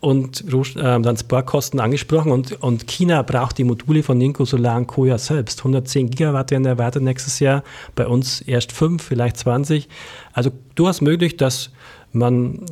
Und 0.00 0.42
äh, 0.50 1.02
Transportkosten 1.02 1.78
angesprochen 1.78 2.32
und, 2.32 2.62
und 2.62 2.86
China 2.86 3.20
braucht 3.20 3.58
die 3.58 3.64
Module 3.64 4.02
von 4.02 4.16
Ninko 4.16 4.46
Solar 4.46 4.78
und 4.78 4.86
Koya 4.86 5.18
selbst. 5.18 5.60
110 5.60 6.08
Gigawatt 6.08 6.50
werden 6.50 6.64
erwartet 6.64 7.02
nächstes 7.02 7.38
Jahr, 7.38 7.62
bei 7.94 8.06
uns 8.06 8.40
erst 8.40 8.72
5, 8.72 9.02
vielleicht 9.02 9.36
20. 9.36 9.88
Also 10.32 10.50
durchaus 10.74 11.02
möglich, 11.02 11.36
dass 11.36 11.70
man 12.12 12.64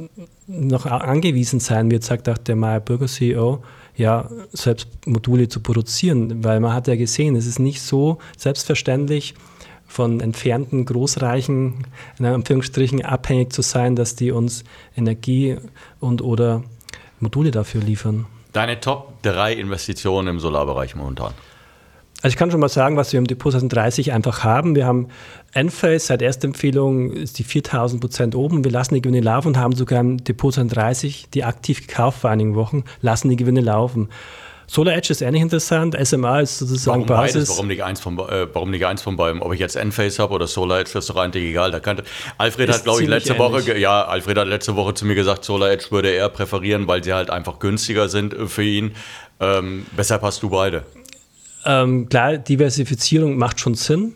noch 0.47 0.87
angewiesen 0.87 1.61
sein 1.61 1.91
wird, 1.91 2.03
sagt 2.03 2.29
auch 2.31 2.39
der 2.39 2.57
Meyer 2.57 2.81
Bürger 2.81 3.07
CEO, 3.07 3.63
ja, 3.95 4.31
selbst 4.53 4.89
Module 5.07 5.49
zu 5.49 5.61
produzieren, 5.61 6.43
weil 6.45 6.61
man 6.61 6.73
hat 6.73 6.89
ja 6.89 6.97
gesehen, 6.97 7.37
es 7.37 7.47
ist 7.47 7.59
nicht 7.59 7.83
so 7.83 8.19
selbstverständlich, 8.37 9.35
von 9.89 10.21
entfernten 10.21 10.85
Großreichen 10.85 11.87
in 12.19 12.25
Anführungsstrichen 12.25 13.05
abhängig 13.05 13.53
zu 13.53 13.63
sein, 13.63 13.97
dass 13.97 14.15
die 14.15 14.31
uns 14.31 14.63
Energie 14.95 15.57
und 15.99 16.21
oder 16.21 16.63
Module 17.21 17.51
dafür 17.51 17.81
liefern. 17.81 18.27
Deine 18.53 18.81
Top 18.81 19.23
3 19.23 19.53
Investitionen 19.55 20.29
im 20.29 20.41
Solarbereich 20.41 20.95
momentan? 20.97 21.33
Also 22.21 22.35
ich 22.35 22.37
kann 22.37 22.51
schon 22.51 22.59
mal 22.59 22.69
sagen, 22.69 22.97
was 22.97 23.13
wir 23.13 23.19
im 23.19 23.29
Depot 23.29 23.53
2030 23.53 24.13
einfach 24.13 24.43
haben. 24.43 24.75
Wir 24.75 24.87
haben 24.87 25.07
Enphase, 25.53 26.01
seit 26.01 26.21
Erstempfehlung 26.21 27.13
ist 27.13 27.39
die 27.39 27.45
4000 27.45 28.01
Prozent 28.01 28.35
oben. 28.35 28.65
Wir 28.65 28.73
lassen 28.73 28.95
die 28.95 29.03
Gewinne 29.03 29.21
laufen 29.21 29.49
und 29.49 29.57
haben 29.57 29.77
sogar 29.77 30.01
im 30.01 30.25
Depot 30.25 30.53
2030, 30.53 31.29
die 31.33 31.45
aktiv 31.45 31.87
gekauft 31.87 32.23
vor 32.23 32.31
einigen 32.31 32.57
Wochen, 32.57 32.83
lassen 33.03 33.29
die 33.29 33.37
Gewinne 33.37 33.61
laufen. 33.61 34.09
Solar 34.71 34.95
Edge 34.95 35.13
ist 35.13 35.23
ähnlich 35.23 35.43
interessant. 35.43 35.97
SMA 36.07 36.41
ist 36.41 36.59
sozusagen 36.59 37.01
warum 37.01 37.07
Basis. 37.07 37.35
Beides? 37.35 37.49
Warum 37.49 37.67
nicht 37.69 37.83
eins 37.83 38.01
von, 38.01 38.19
äh, 38.19 38.47
warum 38.53 38.71
nicht 38.71 38.85
eins 38.85 39.01
von 39.01 39.17
beiden? 39.17 39.41
Ob 39.41 39.55
ich 39.55 39.61
jetzt 39.61 39.77
Enphase 39.77 40.23
habe 40.23 40.35
oder 40.35 40.47
Solar 40.47 40.81
Edge, 40.81 40.99
ist 40.99 41.09
doch 41.09 41.17
eigentlich 41.17 41.45
egal. 41.45 41.71
Da 41.71 41.81
könnte, 41.81 42.05
Alfred 42.37 42.69
ist 42.69 42.77
hat, 42.77 42.85
glaube 42.85 43.03
ich, 43.03 43.09
letzte 43.09 43.33
ähnlich. 43.33 43.67
Woche, 43.67 43.79
ja, 43.79 44.05
Alfred 44.05 44.37
hat 44.37 44.47
letzte 44.47 44.77
Woche 44.77 44.93
zu 44.93 45.07
mir 45.07 45.15
gesagt, 45.15 45.45
Solar 45.45 45.71
Edge 45.71 45.87
würde 45.91 46.11
er 46.11 46.29
präferieren, 46.29 46.87
weil 46.87 47.03
sie 47.03 47.15
halt 47.15 47.31
einfach 47.31 47.59
günstiger 47.59 48.11
sind 48.11 48.37
für 48.49 48.63
ihn. 48.63 48.95
Ähm, 49.41 49.87
weshalb 49.97 50.21
hast 50.23 50.43
du 50.43 50.51
beide? 50.51 50.85
Ähm, 51.65 52.09
klar, 52.09 52.37
Diversifizierung 52.37 53.39
macht 53.39 53.61
schon 53.61 53.75
Sinn. 53.75 54.15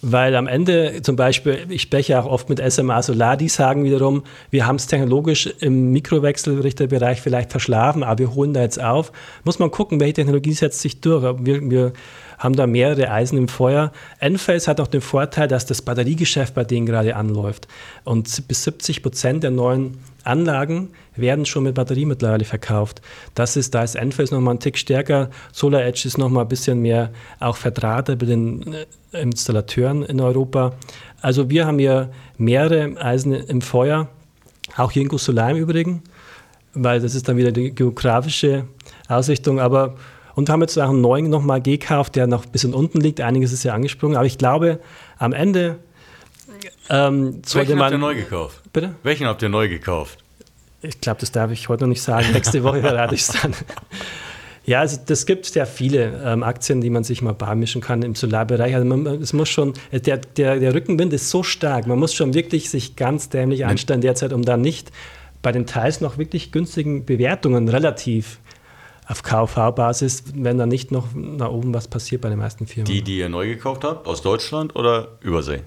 Weil 0.00 0.36
am 0.36 0.46
Ende 0.46 1.02
zum 1.02 1.16
Beispiel, 1.16 1.66
ich 1.68 1.82
spreche 1.82 2.20
auch 2.20 2.26
oft 2.26 2.48
mit 2.48 2.60
SMA 2.72 3.02
Solar, 3.02 3.36
die 3.36 3.48
sagen 3.48 3.82
wiederum, 3.82 4.22
wir 4.50 4.64
haben 4.66 4.76
es 4.76 4.86
technologisch 4.86 5.46
im 5.58 5.90
Mikrowechselrichterbereich 5.90 7.20
vielleicht 7.20 7.50
verschlafen, 7.50 8.04
aber 8.04 8.18
wir 8.18 8.34
holen 8.34 8.54
da 8.54 8.62
jetzt 8.62 8.80
auf. 8.80 9.10
Muss 9.42 9.58
man 9.58 9.72
gucken, 9.72 9.98
welche 9.98 10.14
Technologie 10.14 10.52
setzt 10.52 10.80
sich 10.80 11.00
durch. 11.00 11.24
Wir, 11.44 11.68
wir 11.68 11.92
haben 12.38 12.54
da 12.54 12.68
mehrere 12.68 13.10
Eisen 13.10 13.36
im 13.36 13.48
Feuer. 13.48 13.90
Enphase 14.20 14.70
hat 14.70 14.80
auch 14.80 14.86
den 14.86 15.00
Vorteil, 15.00 15.48
dass 15.48 15.66
das 15.66 15.82
Batteriegeschäft 15.82 16.54
bei 16.54 16.62
denen 16.62 16.86
gerade 16.86 17.16
anläuft. 17.16 17.66
Und 18.04 18.46
bis 18.46 18.62
70 18.64 19.02
Prozent 19.02 19.42
der 19.42 19.50
neuen 19.50 19.98
Anlagen 20.28 20.90
werden 21.16 21.46
schon 21.46 21.64
mit 21.64 21.74
Batterie 21.74 22.04
mittlerweile 22.04 22.44
verkauft. 22.44 23.02
Das 23.34 23.56
ist, 23.56 23.74
da 23.74 23.82
ist 23.82 23.96
Enphase 23.96 24.34
nochmal 24.34 24.54
ein 24.54 24.60
Tick 24.60 24.78
stärker. 24.78 25.30
Solar 25.52 25.82
Edge 25.84 26.02
ist 26.06 26.18
nochmal 26.18 26.44
ein 26.44 26.48
bisschen 26.48 26.80
mehr 26.80 27.10
auch 27.40 27.56
verdrahtet 27.56 28.18
bei 28.18 28.26
den 28.26 28.74
äh, 29.12 29.22
Installateuren 29.22 30.02
in 30.04 30.20
Europa. 30.20 30.74
Also 31.20 31.50
wir 31.50 31.66
haben 31.66 31.78
hier 31.78 32.10
mehrere 32.36 32.96
Eisen 33.02 33.32
im 33.32 33.60
Feuer, 33.60 34.08
auch 34.76 34.92
hier 34.92 35.02
in 35.02 35.08
Gussolar 35.08 35.50
im 35.50 35.56
Übrigen, 35.56 36.02
weil 36.74 37.00
das 37.00 37.14
ist 37.14 37.28
dann 37.28 37.36
wieder 37.36 37.50
die 37.50 37.74
geografische 37.74 38.64
Ausrichtung, 39.08 39.58
aber 39.58 39.96
und 40.34 40.48
haben 40.50 40.60
jetzt 40.60 40.78
auch 40.78 40.90
einen 40.90 41.00
neuen 41.00 41.28
nochmal 41.30 41.60
gekauft, 41.60 42.14
der 42.14 42.28
noch 42.28 42.46
ein 42.46 42.52
bisschen 42.52 42.72
unten 42.72 43.00
liegt. 43.00 43.20
Einiges 43.20 43.52
ist 43.52 43.64
ja 43.64 43.74
angesprungen, 43.74 44.16
aber 44.16 44.26
ich 44.26 44.38
glaube, 44.38 44.78
am 45.18 45.32
Ende 45.32 45.80
ähm, 46.90 47.42
Welchen 47.52 47.80
habt 47.80 47.92
ihr 47.92 47.98
neu 47.98 48.14
gekauft? 48.14 48.62
Bitte? 48.72 48.94
Welchen 49.02 49.26
habt 49.26 49.42
ihr 49.42 49.48
neu 49.48 49.68
gekauft? 49.68 50.18
Ich 50.82 51.00
glaube, 51.00 51.20
das 51.20 51.32
darf 51.32 51.50
ich 51.50 51.68
heute 51.68 51.84
noch 51.84 51.88
nicht 51.88 52.02
sagen. 52.02 52.32
Nächste 52.32 52.62
Woche 52.62 52.80
verrate 52.82 53.14
ich 53.14 53.22
es 53.22 53.28
dann. 53.28 53.54
Ja, 54.64 54.80
also 54.80 54.98
das 55.04 55.24
gibt 55.24 55.46
sehr 55.46 55.66
viele 55.66 56.20
ähm, 56.24 56.42
Aktien, 56.42 56.82
die 56.82 56.90
man 56.90 57.02
sich 57.02 57.22
mal 57.22 57.32
bar 57.32 57.54
mischen 57.54 57.80
kann 57.80 58.02
im 58.02 58.14
Solarbereich. 58.14 58.74
Also 58.74 58.86
man, 58.86 59.06
es 59.06 59.32
muss 59.32 59.48
schon, 59.48 59.72
der, 59.92 60.18
der, 60.18 60.60
der 60.60 60.74
Rückenwind 60.74 61.12
ist 61.14 61.30
so 61.30 61.42
stark, 61.42 61.86
man 61.86 61.98
muss 61.98 62.12
schon 62.14 62.34
wirklich 62.34 62.68
sich 62.68 62.94
ganz 62.94 63.30
dämlich 63.30 63.64
anstellen 63.64 64.02
derzeit, 64.02 64.34
um 64.34 64.44
da 64.44 64.58
nicht 64.58 64.92
bei 65.40 65.52
den 65.52 65.66
teils 65.66 66.02
noch 66.02 66.18
wirklich 66.18 66.52
günstigen 66.52 67.06
Bewertungen 67.06 67.68
relativ 67.68 68.40
auf 69.06 69.22
KV-Basis, 69.22 70.24
wenn 70.34 70.58
da 70.58 70.66
nicht 70.66 70.92
noch 70.92 71.14
nach 71.14 71.48
oben 71.48 71.72
was 71.72 71.88
passiert 71.88 72.20
bei 72.20 72.28
den 72.28 72.38
meisten 72.38 72.66
Firmen. 72.66 72.84
Die, 72.84 73.00
die 73.00 73.18
ihr 73.18 73.30
neu 73.30 73.46
gekauft 73.48 73.84
habt, 73.84 74.06
aus 74.06 74.20
Deutschland 74.20 74.76
oder 74.76 75.16
Übersee? 75.22 75.62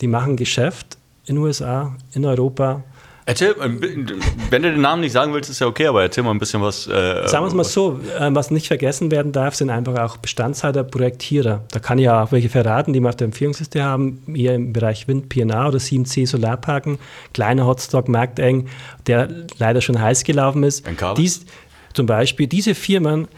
Die 0.00 0.06
machen 0.06 0.36
Geschäft 0.36 0.98
in 1.26 1.36
den 1.36 1.44
USA, 1.44 1.96
in 2.14 2.24
Europa 2.24 2.82
Erzähl, 3.28 3.54
wenn 3.58 4.62
du 4.62 4.72
den 4.72 4.80
Namen 4.80 5.02
nicht 5.02 5.12
sagen 5.12 5.34
willst, 5.34 5.50
ist 5.50 5.58
ja 5.58 5.66
okay, 5.66 5.86
aber 5.86 6.00
erzähl 6.00 6.24
mal 6.24 6.30
ein 6.30 6.38
bisschen 6.38 6.62
was. 6.62 6.86
Äh, 6.86 7.28
Sagen 7.28 7.44
wir 7.44 7.48
es 7.48 7.52
mal 7.52 7.62
so, 7.62 8.00
äh, 8.18 8.30
was 8.32 8.50
nicht 8.50 8.68
vergessen 8.68 9.10
werden 9.10 9.32
darf, 9.32 9.54
sind 9.54 9.68
einfach 9.68 9.98
auch 9.98 10.16
Bestandshalter, 10.16 10.82
Projektierer. 10.82 11.62
Da 11.70 11.78
kann 11.78 11.98
ich 11.98 12.06
ja 12.06 12.22
auch 12.22 12.32
welche 12.32 12.48
verraten, 12.48 12.94
die 12.94 13.00
wir 13.00 13.10
auf 13.10 13.16
der 13.16 13.26
Empfehlungsliste 13.26 13.84
haben, 13.84 14.22
eher 14.34 14.54
im 14.54 14.72
Bereich 14.72 15.08
Wind, 15.08 15.28
PNA 15.28 15.68
oder 15.68 15.76
7C 15.76 16.26
Solarparken, 16.26 16.98
kleiner 17.34 17.66
Hotstock, 17.66 18.08
markteng, 18.08 18.68
der 19.06 19.28
leider 19.58 19.82
schon 19.82 20.00
heiß 20.00 20.24
gelaufen 20.24 20.62
ist. 20.62 20.86
Dies, 21.18 21.44
zum 21.92 22.06
Beispiel, 22.06 22.46
diese 22.46 22.74
Firmen 22.74 23.28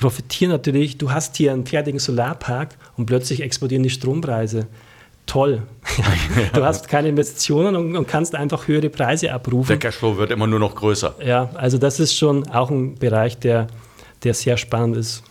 profitieren 0.00 0.50
natürlich, 0.50 0.98
du 0.98 1.12
hast 1.12 1.36
hier 1.36 1.52
einen 1.52 1.66
fertigen 1.66 2.00
Solarpark 2.00 2.70
und 2.96 3.06
plötzlich 3.06 3.42
explodieren 3.42 3.84
die 3.84 3.90
Strompreise 3.90 4.66
toll. 5.26 5.62
du 6.54 6.64
hast 6.64 6.88
keine 6.88 7.08
Investitionen 7.08 7.76
und, 7.76 7.96
und, 7.96 8.08
kannst 8.08 8.34
einfach 8.34 8.66
höhere 8.68 8.88
Preise 8.88 9.32
abrufen. 9.32 9.68
Der 9.68 9.78
Cashflow 9.78 10.16
wird 10.16 10.30
immer 10.30 10.46
nur 10.46 10.58
noch 10.58 10.74
größer. 10.74 11.16
Ja, 11.24 11.50
also 11.54 11.78
das 11.78 12.00
ist 12.00 12.16
schon 12.16 12.48
auch 12.48 12.70
ein 12.70 12.94
Bereich, 12.96 13.38
der, 13.38 13.66
der 14.24 14.34
sehr 14.34 14.56
spannend 14.56 14.96
ist. 14.96 15.22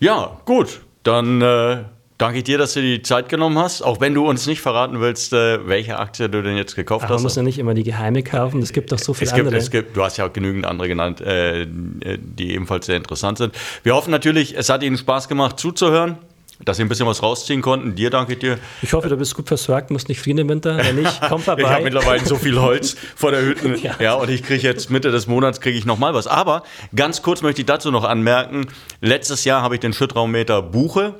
Ja, 0.00 0.38
gut. 0.44 0.80
Dann 1.02 1.40
äh, 1.40 1.84
danke 2.18 2.38
ich 2.38 2.44
dir, 2.44 2.58
dass 2.58 2.74
du 2.74 2.80
die 2.80 3.02
Zeit 3.02 3.28
genommen 3.28 3.58
hast. 3.58 3.82
Auch 3.82 4.00
wenn 4.00 4.14
du 4.14 4.26
uns 4.28 4.46
nicht 4.46 4.60
verraten 4.60 5.00
willst, 5.00 5.32
äh, 5.32 5.66
welche 5.68 5.98
Aktie 5.98 6.28
du 6.28 6.42
denn 6.42 6.56
jetzt 6.56 6.74
gekauft 6.74 7.04
Ach, 7.04 7.10
hast. 7.10 7.16
Man 7.16 7.22
muss 7.22 7.36
ja 7.36 7.42
nicht 7.42 7.58
immer 7.58 7.74
die 7.74 7.84
geheime 7.84 8.22
kaufen. 8.22 8.60
Es 8.60 8.72
gibt 8.72 8.92
doch 8.92 8.98
so 8.98 9.14
viele 9.14 9.28
es 9.28 9.34
gibt, 9.34 9.46
andere. 9.46 9.60
Es 9.60 9.70
gibt, 9.70 9.96
du 9.96 10.02
hast 10.02 10.16
ja 10.16 10.26
auch 10.26 10.32
genügend 10.32 10.66
andere 10.66 10.88
genannt, 10.88 11.20
äh, 11.20 11.66
die 11.68 12.54
ebenfalls 12.54 12.86
sehr 12.86 12.96
interessant 12.96 13.38
sind. 13.38 13.54
Wir 13.82 13.94
hoffen 13.94 14.10
natürlich, 14.10 14.56
es 14.56 14.68
hat 14.68 14.82
Ihnen 14.82 14.98
Spaß 14.98 15.28
gemacht 15.28 15.58
zuzuhören 15.58 16.18
dass 16.64 16.78
Sie 16.78 16.82
ein 16.82 16.88
bisschen 16.88 17.06
was 17.06 17.22
rausziehen 17.22 17.62
konnten. 17.62 17.94
Dir 17.94 18.10
danke 18.10 18.34
ich 18.34 18.38
dir. 18.38 18.58
Ich 18.82 18.92
hoffe, 18.92 19.08
du 19.08 19.16
bist 19.16 19.34
gut 19.34 19.48
versorgt, 19.48 19.90
musst 19.90 20.08
nicht 20.08 20.20
frieren 20.20 20.38
im 20.38 20.48
Winter. 20.48 20.78
Wenn 20.78 20.96
nicht, 20.96 21.20
komm 21.28 21.40
vorbei. 21.40 21.62
ich 21.62 21.68
habe 21.68 21.84
mittlerweile 21.84 22.24
so 22.24 22.36
viel 22.36 22.60
Holz 22.60 22.96
vor 23.14 23.30
der 23.30 23.42
Hütte. 23.42 23.66
Ja. 23.86 23.94
ja, 23.98 24.14
und 24.14 24.30
ich 24.30 24.42
kriege 24.42 24.62
jetzt 24.62 24.90
Mitte 24.90 25.10
des 25.10 25.26
Monats 25.26 25.60
kriege 25.60 25.76
ich 25.76 25.84
noch 25.84 25.98
mal 25.98 26.14
was. 26.14 26.26
Aber 26.26 26.62
ganz 26.94 27.22
kurz 27.22 27.42
möchte 27.42 27.60
ich 27.60 27.66
dazu 27.66 27.90
noch 27.90 28.04
anmerken, 28.04 28.66
letztes 29.00 29.44
Jahr 29.44 29.62
habe 29.62 29.74
ich 29.74 29.80
den 29.80 29.92
Schüttraummeter 29.92 30.62
Buche 30.62 31.14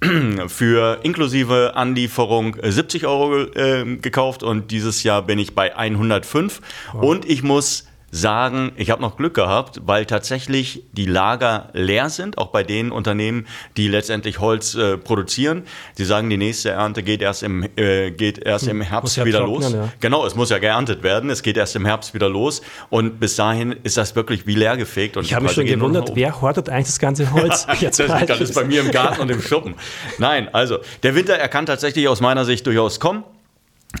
für 0.46 1.00
inklusive 1.02 1.72
Anlieferung 1.74 2.56
70 2.62 3.06
Euro 3.06 3.42
äh, 3.42 3.96
gekauft 3.96 4.42
und 4.42 4.70
dieses 4.70 5.02
Jahr 5.02 5.22
bin 5.22 5.38
ich 5.38 5.54
bei 5.54 5.76
105 5.76 6.60
wow. 6.92 7.02
und 7.02 7.24
ich 7.24 7.42
muss 7.42 7.86
sagen, 8.10 8.72
ich 8.76 8.90
habe 8.90 9.02
noch 9.02 9.16
Glück 9.16 9.34
gehabt, 9.34 9.80
weil 9.84 10.06
tatsächlich 10.06 10.84
die 10.92 11.06
Lager 11.06 11.70
leer 11.72 12.08
sind, 12.08 12.38
auch 12.38 12.48
bei 12.48 12.62
den 12.62 12.92
Unternehmen, 12.92 13.46
die 13.76 13.88
letztendlich 13.88 14.40
Holz 14.40 14.74
äh, 14.74 14.96
produzieren. 14.96 15.64
Sie 15.94 16.04
sagen, 16.04 16.30
die 16.30 16.36
nächste 16.36 16.70
Ernte 16.70 17.02
geht 17.02 17.20
erst 17.20 17.42
im, 17.42 17.68
äh, 17.76 18.12
geht 18.12 18.38
erst 18.38 18.68
im 18.68 18.80
Herbst 18.80 19.16
ja 19.16 19.24
wieder 19.24 19.40
trocknen, 19.40 19.62
los. 19.62 19.72
Ja. 19.72 19.92
Genau, 20.00 20.24
es 20.24 20.34
muss 20.34 20.50
ja 20.50 20.58
geerntet 20.58 21.02
werden. 21.02 21.30
Es 21.30 21.42
geht 21.42 21.56
erst 21.56 21.76
im 21.76 21.84
Herbst 21.84 22.14
wieder 22.14 22.28
los 22.28 22.62
und 22.90 23.18
bis 23.18 23.36
dahin 23.36 23.72
ist 23.82 23.96
das 23.96 24.14
wirklich 24.14 24.46
wie 24.46 24.54
leer 24.54 24.76
gefegt. 24.76 25.16
Und 25.16 25.24
ich 25.24 25.34
habe 25.34 25.44
mich 25.44 25.52
schon 25.52 25.66
gewundert, 25.66 26.12
wer 26.14 26.40
hortet 26.40 26.68
eigentlich 26.68 26.86
das 26.86 26.98
ganze 26.98 27.32
Holz? 27.32 27.66
Jetzt 27.80 27.98
das, 27.98 28.26
das 28.26 28.40
ist 28.40 28.54
bei 28.54 28.64
mir 28.64 28.80
im 28.80 28.90
Garten 28.92 29.20
und 29.20 29.30
im 29.30 29.42
Schuppen. 29.42 29.74
Nein, 30.18 30.48
also 30.52 30.78
der 31.02 31.14
Winter, 31.14 31.34
er 31.34 31.48
kann 31.48 31.66
tatsächlich 31.66 32.08
aus 32.08 32.20
meiner 32.20 32.44
Sicht 32.44 32.66
durchaus 32.66 33.00
kommen. 33.00 33.24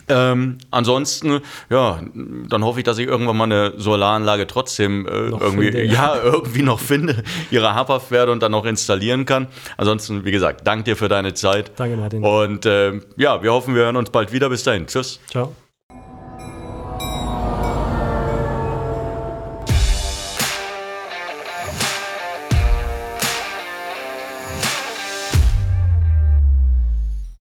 Ähm, 0.08 0.58
ansonsten, 0.70 1.40
ja, 1.70 2.00
dann 2.48 2.64
hoffe 2.64 2.80
ich, 2.80 2.84
dass 2.84 2.98
ich 2.98 3.06
irgendwann 3.06 3.36
mal 3.36 3.44
eine 3.44 3.74
Solaranlage 3.76 4.46
trotzdem 4.46 5.06
äh, 5.06 5.10
irgendwie, 5.10 5.72
finde, 5.72 5.84
ja. 5.84 6.16
ja. 6.16 6.22
irgendwie 6.22 6.62
noch 6.62 6.80
finde, 6.80 7.22
ihre 7.50 7.74
habhaft 7.74 8.10
werde 8.10 8.32
und 8.32 8.42
dann 8.42 8.52
noch 8.52 8.64
installieren 8.64 9.26
kann. 9.26 9.48
Ansonsten, 9.76 10.24
wie 10.24 10.32
gesagt, 10.32 10.66
danke 10.66 10.84
dir 10.84 10.96
für 10.96 11.08
deine 11.08 11.34
Zeit. 11.34 11.72
Danke, 11.76 11.96
Martin. 11.96 12.22
Und 12.24 12.66
äh, 12.66 13.00
ja, 13.16 13.42
wir 13.42 13.52
hoffen, 13.52 13.74
wir 13.74 13.82
hören 13.82 13.96
uns 13.96 14.10
bald 14.10 14.32
wieder. 14.32 14.48
Bis 14.48 14.62
dahin. 14.62 14.86
Tschüss. 14.86 15.20
Ciao. 15.30 15.52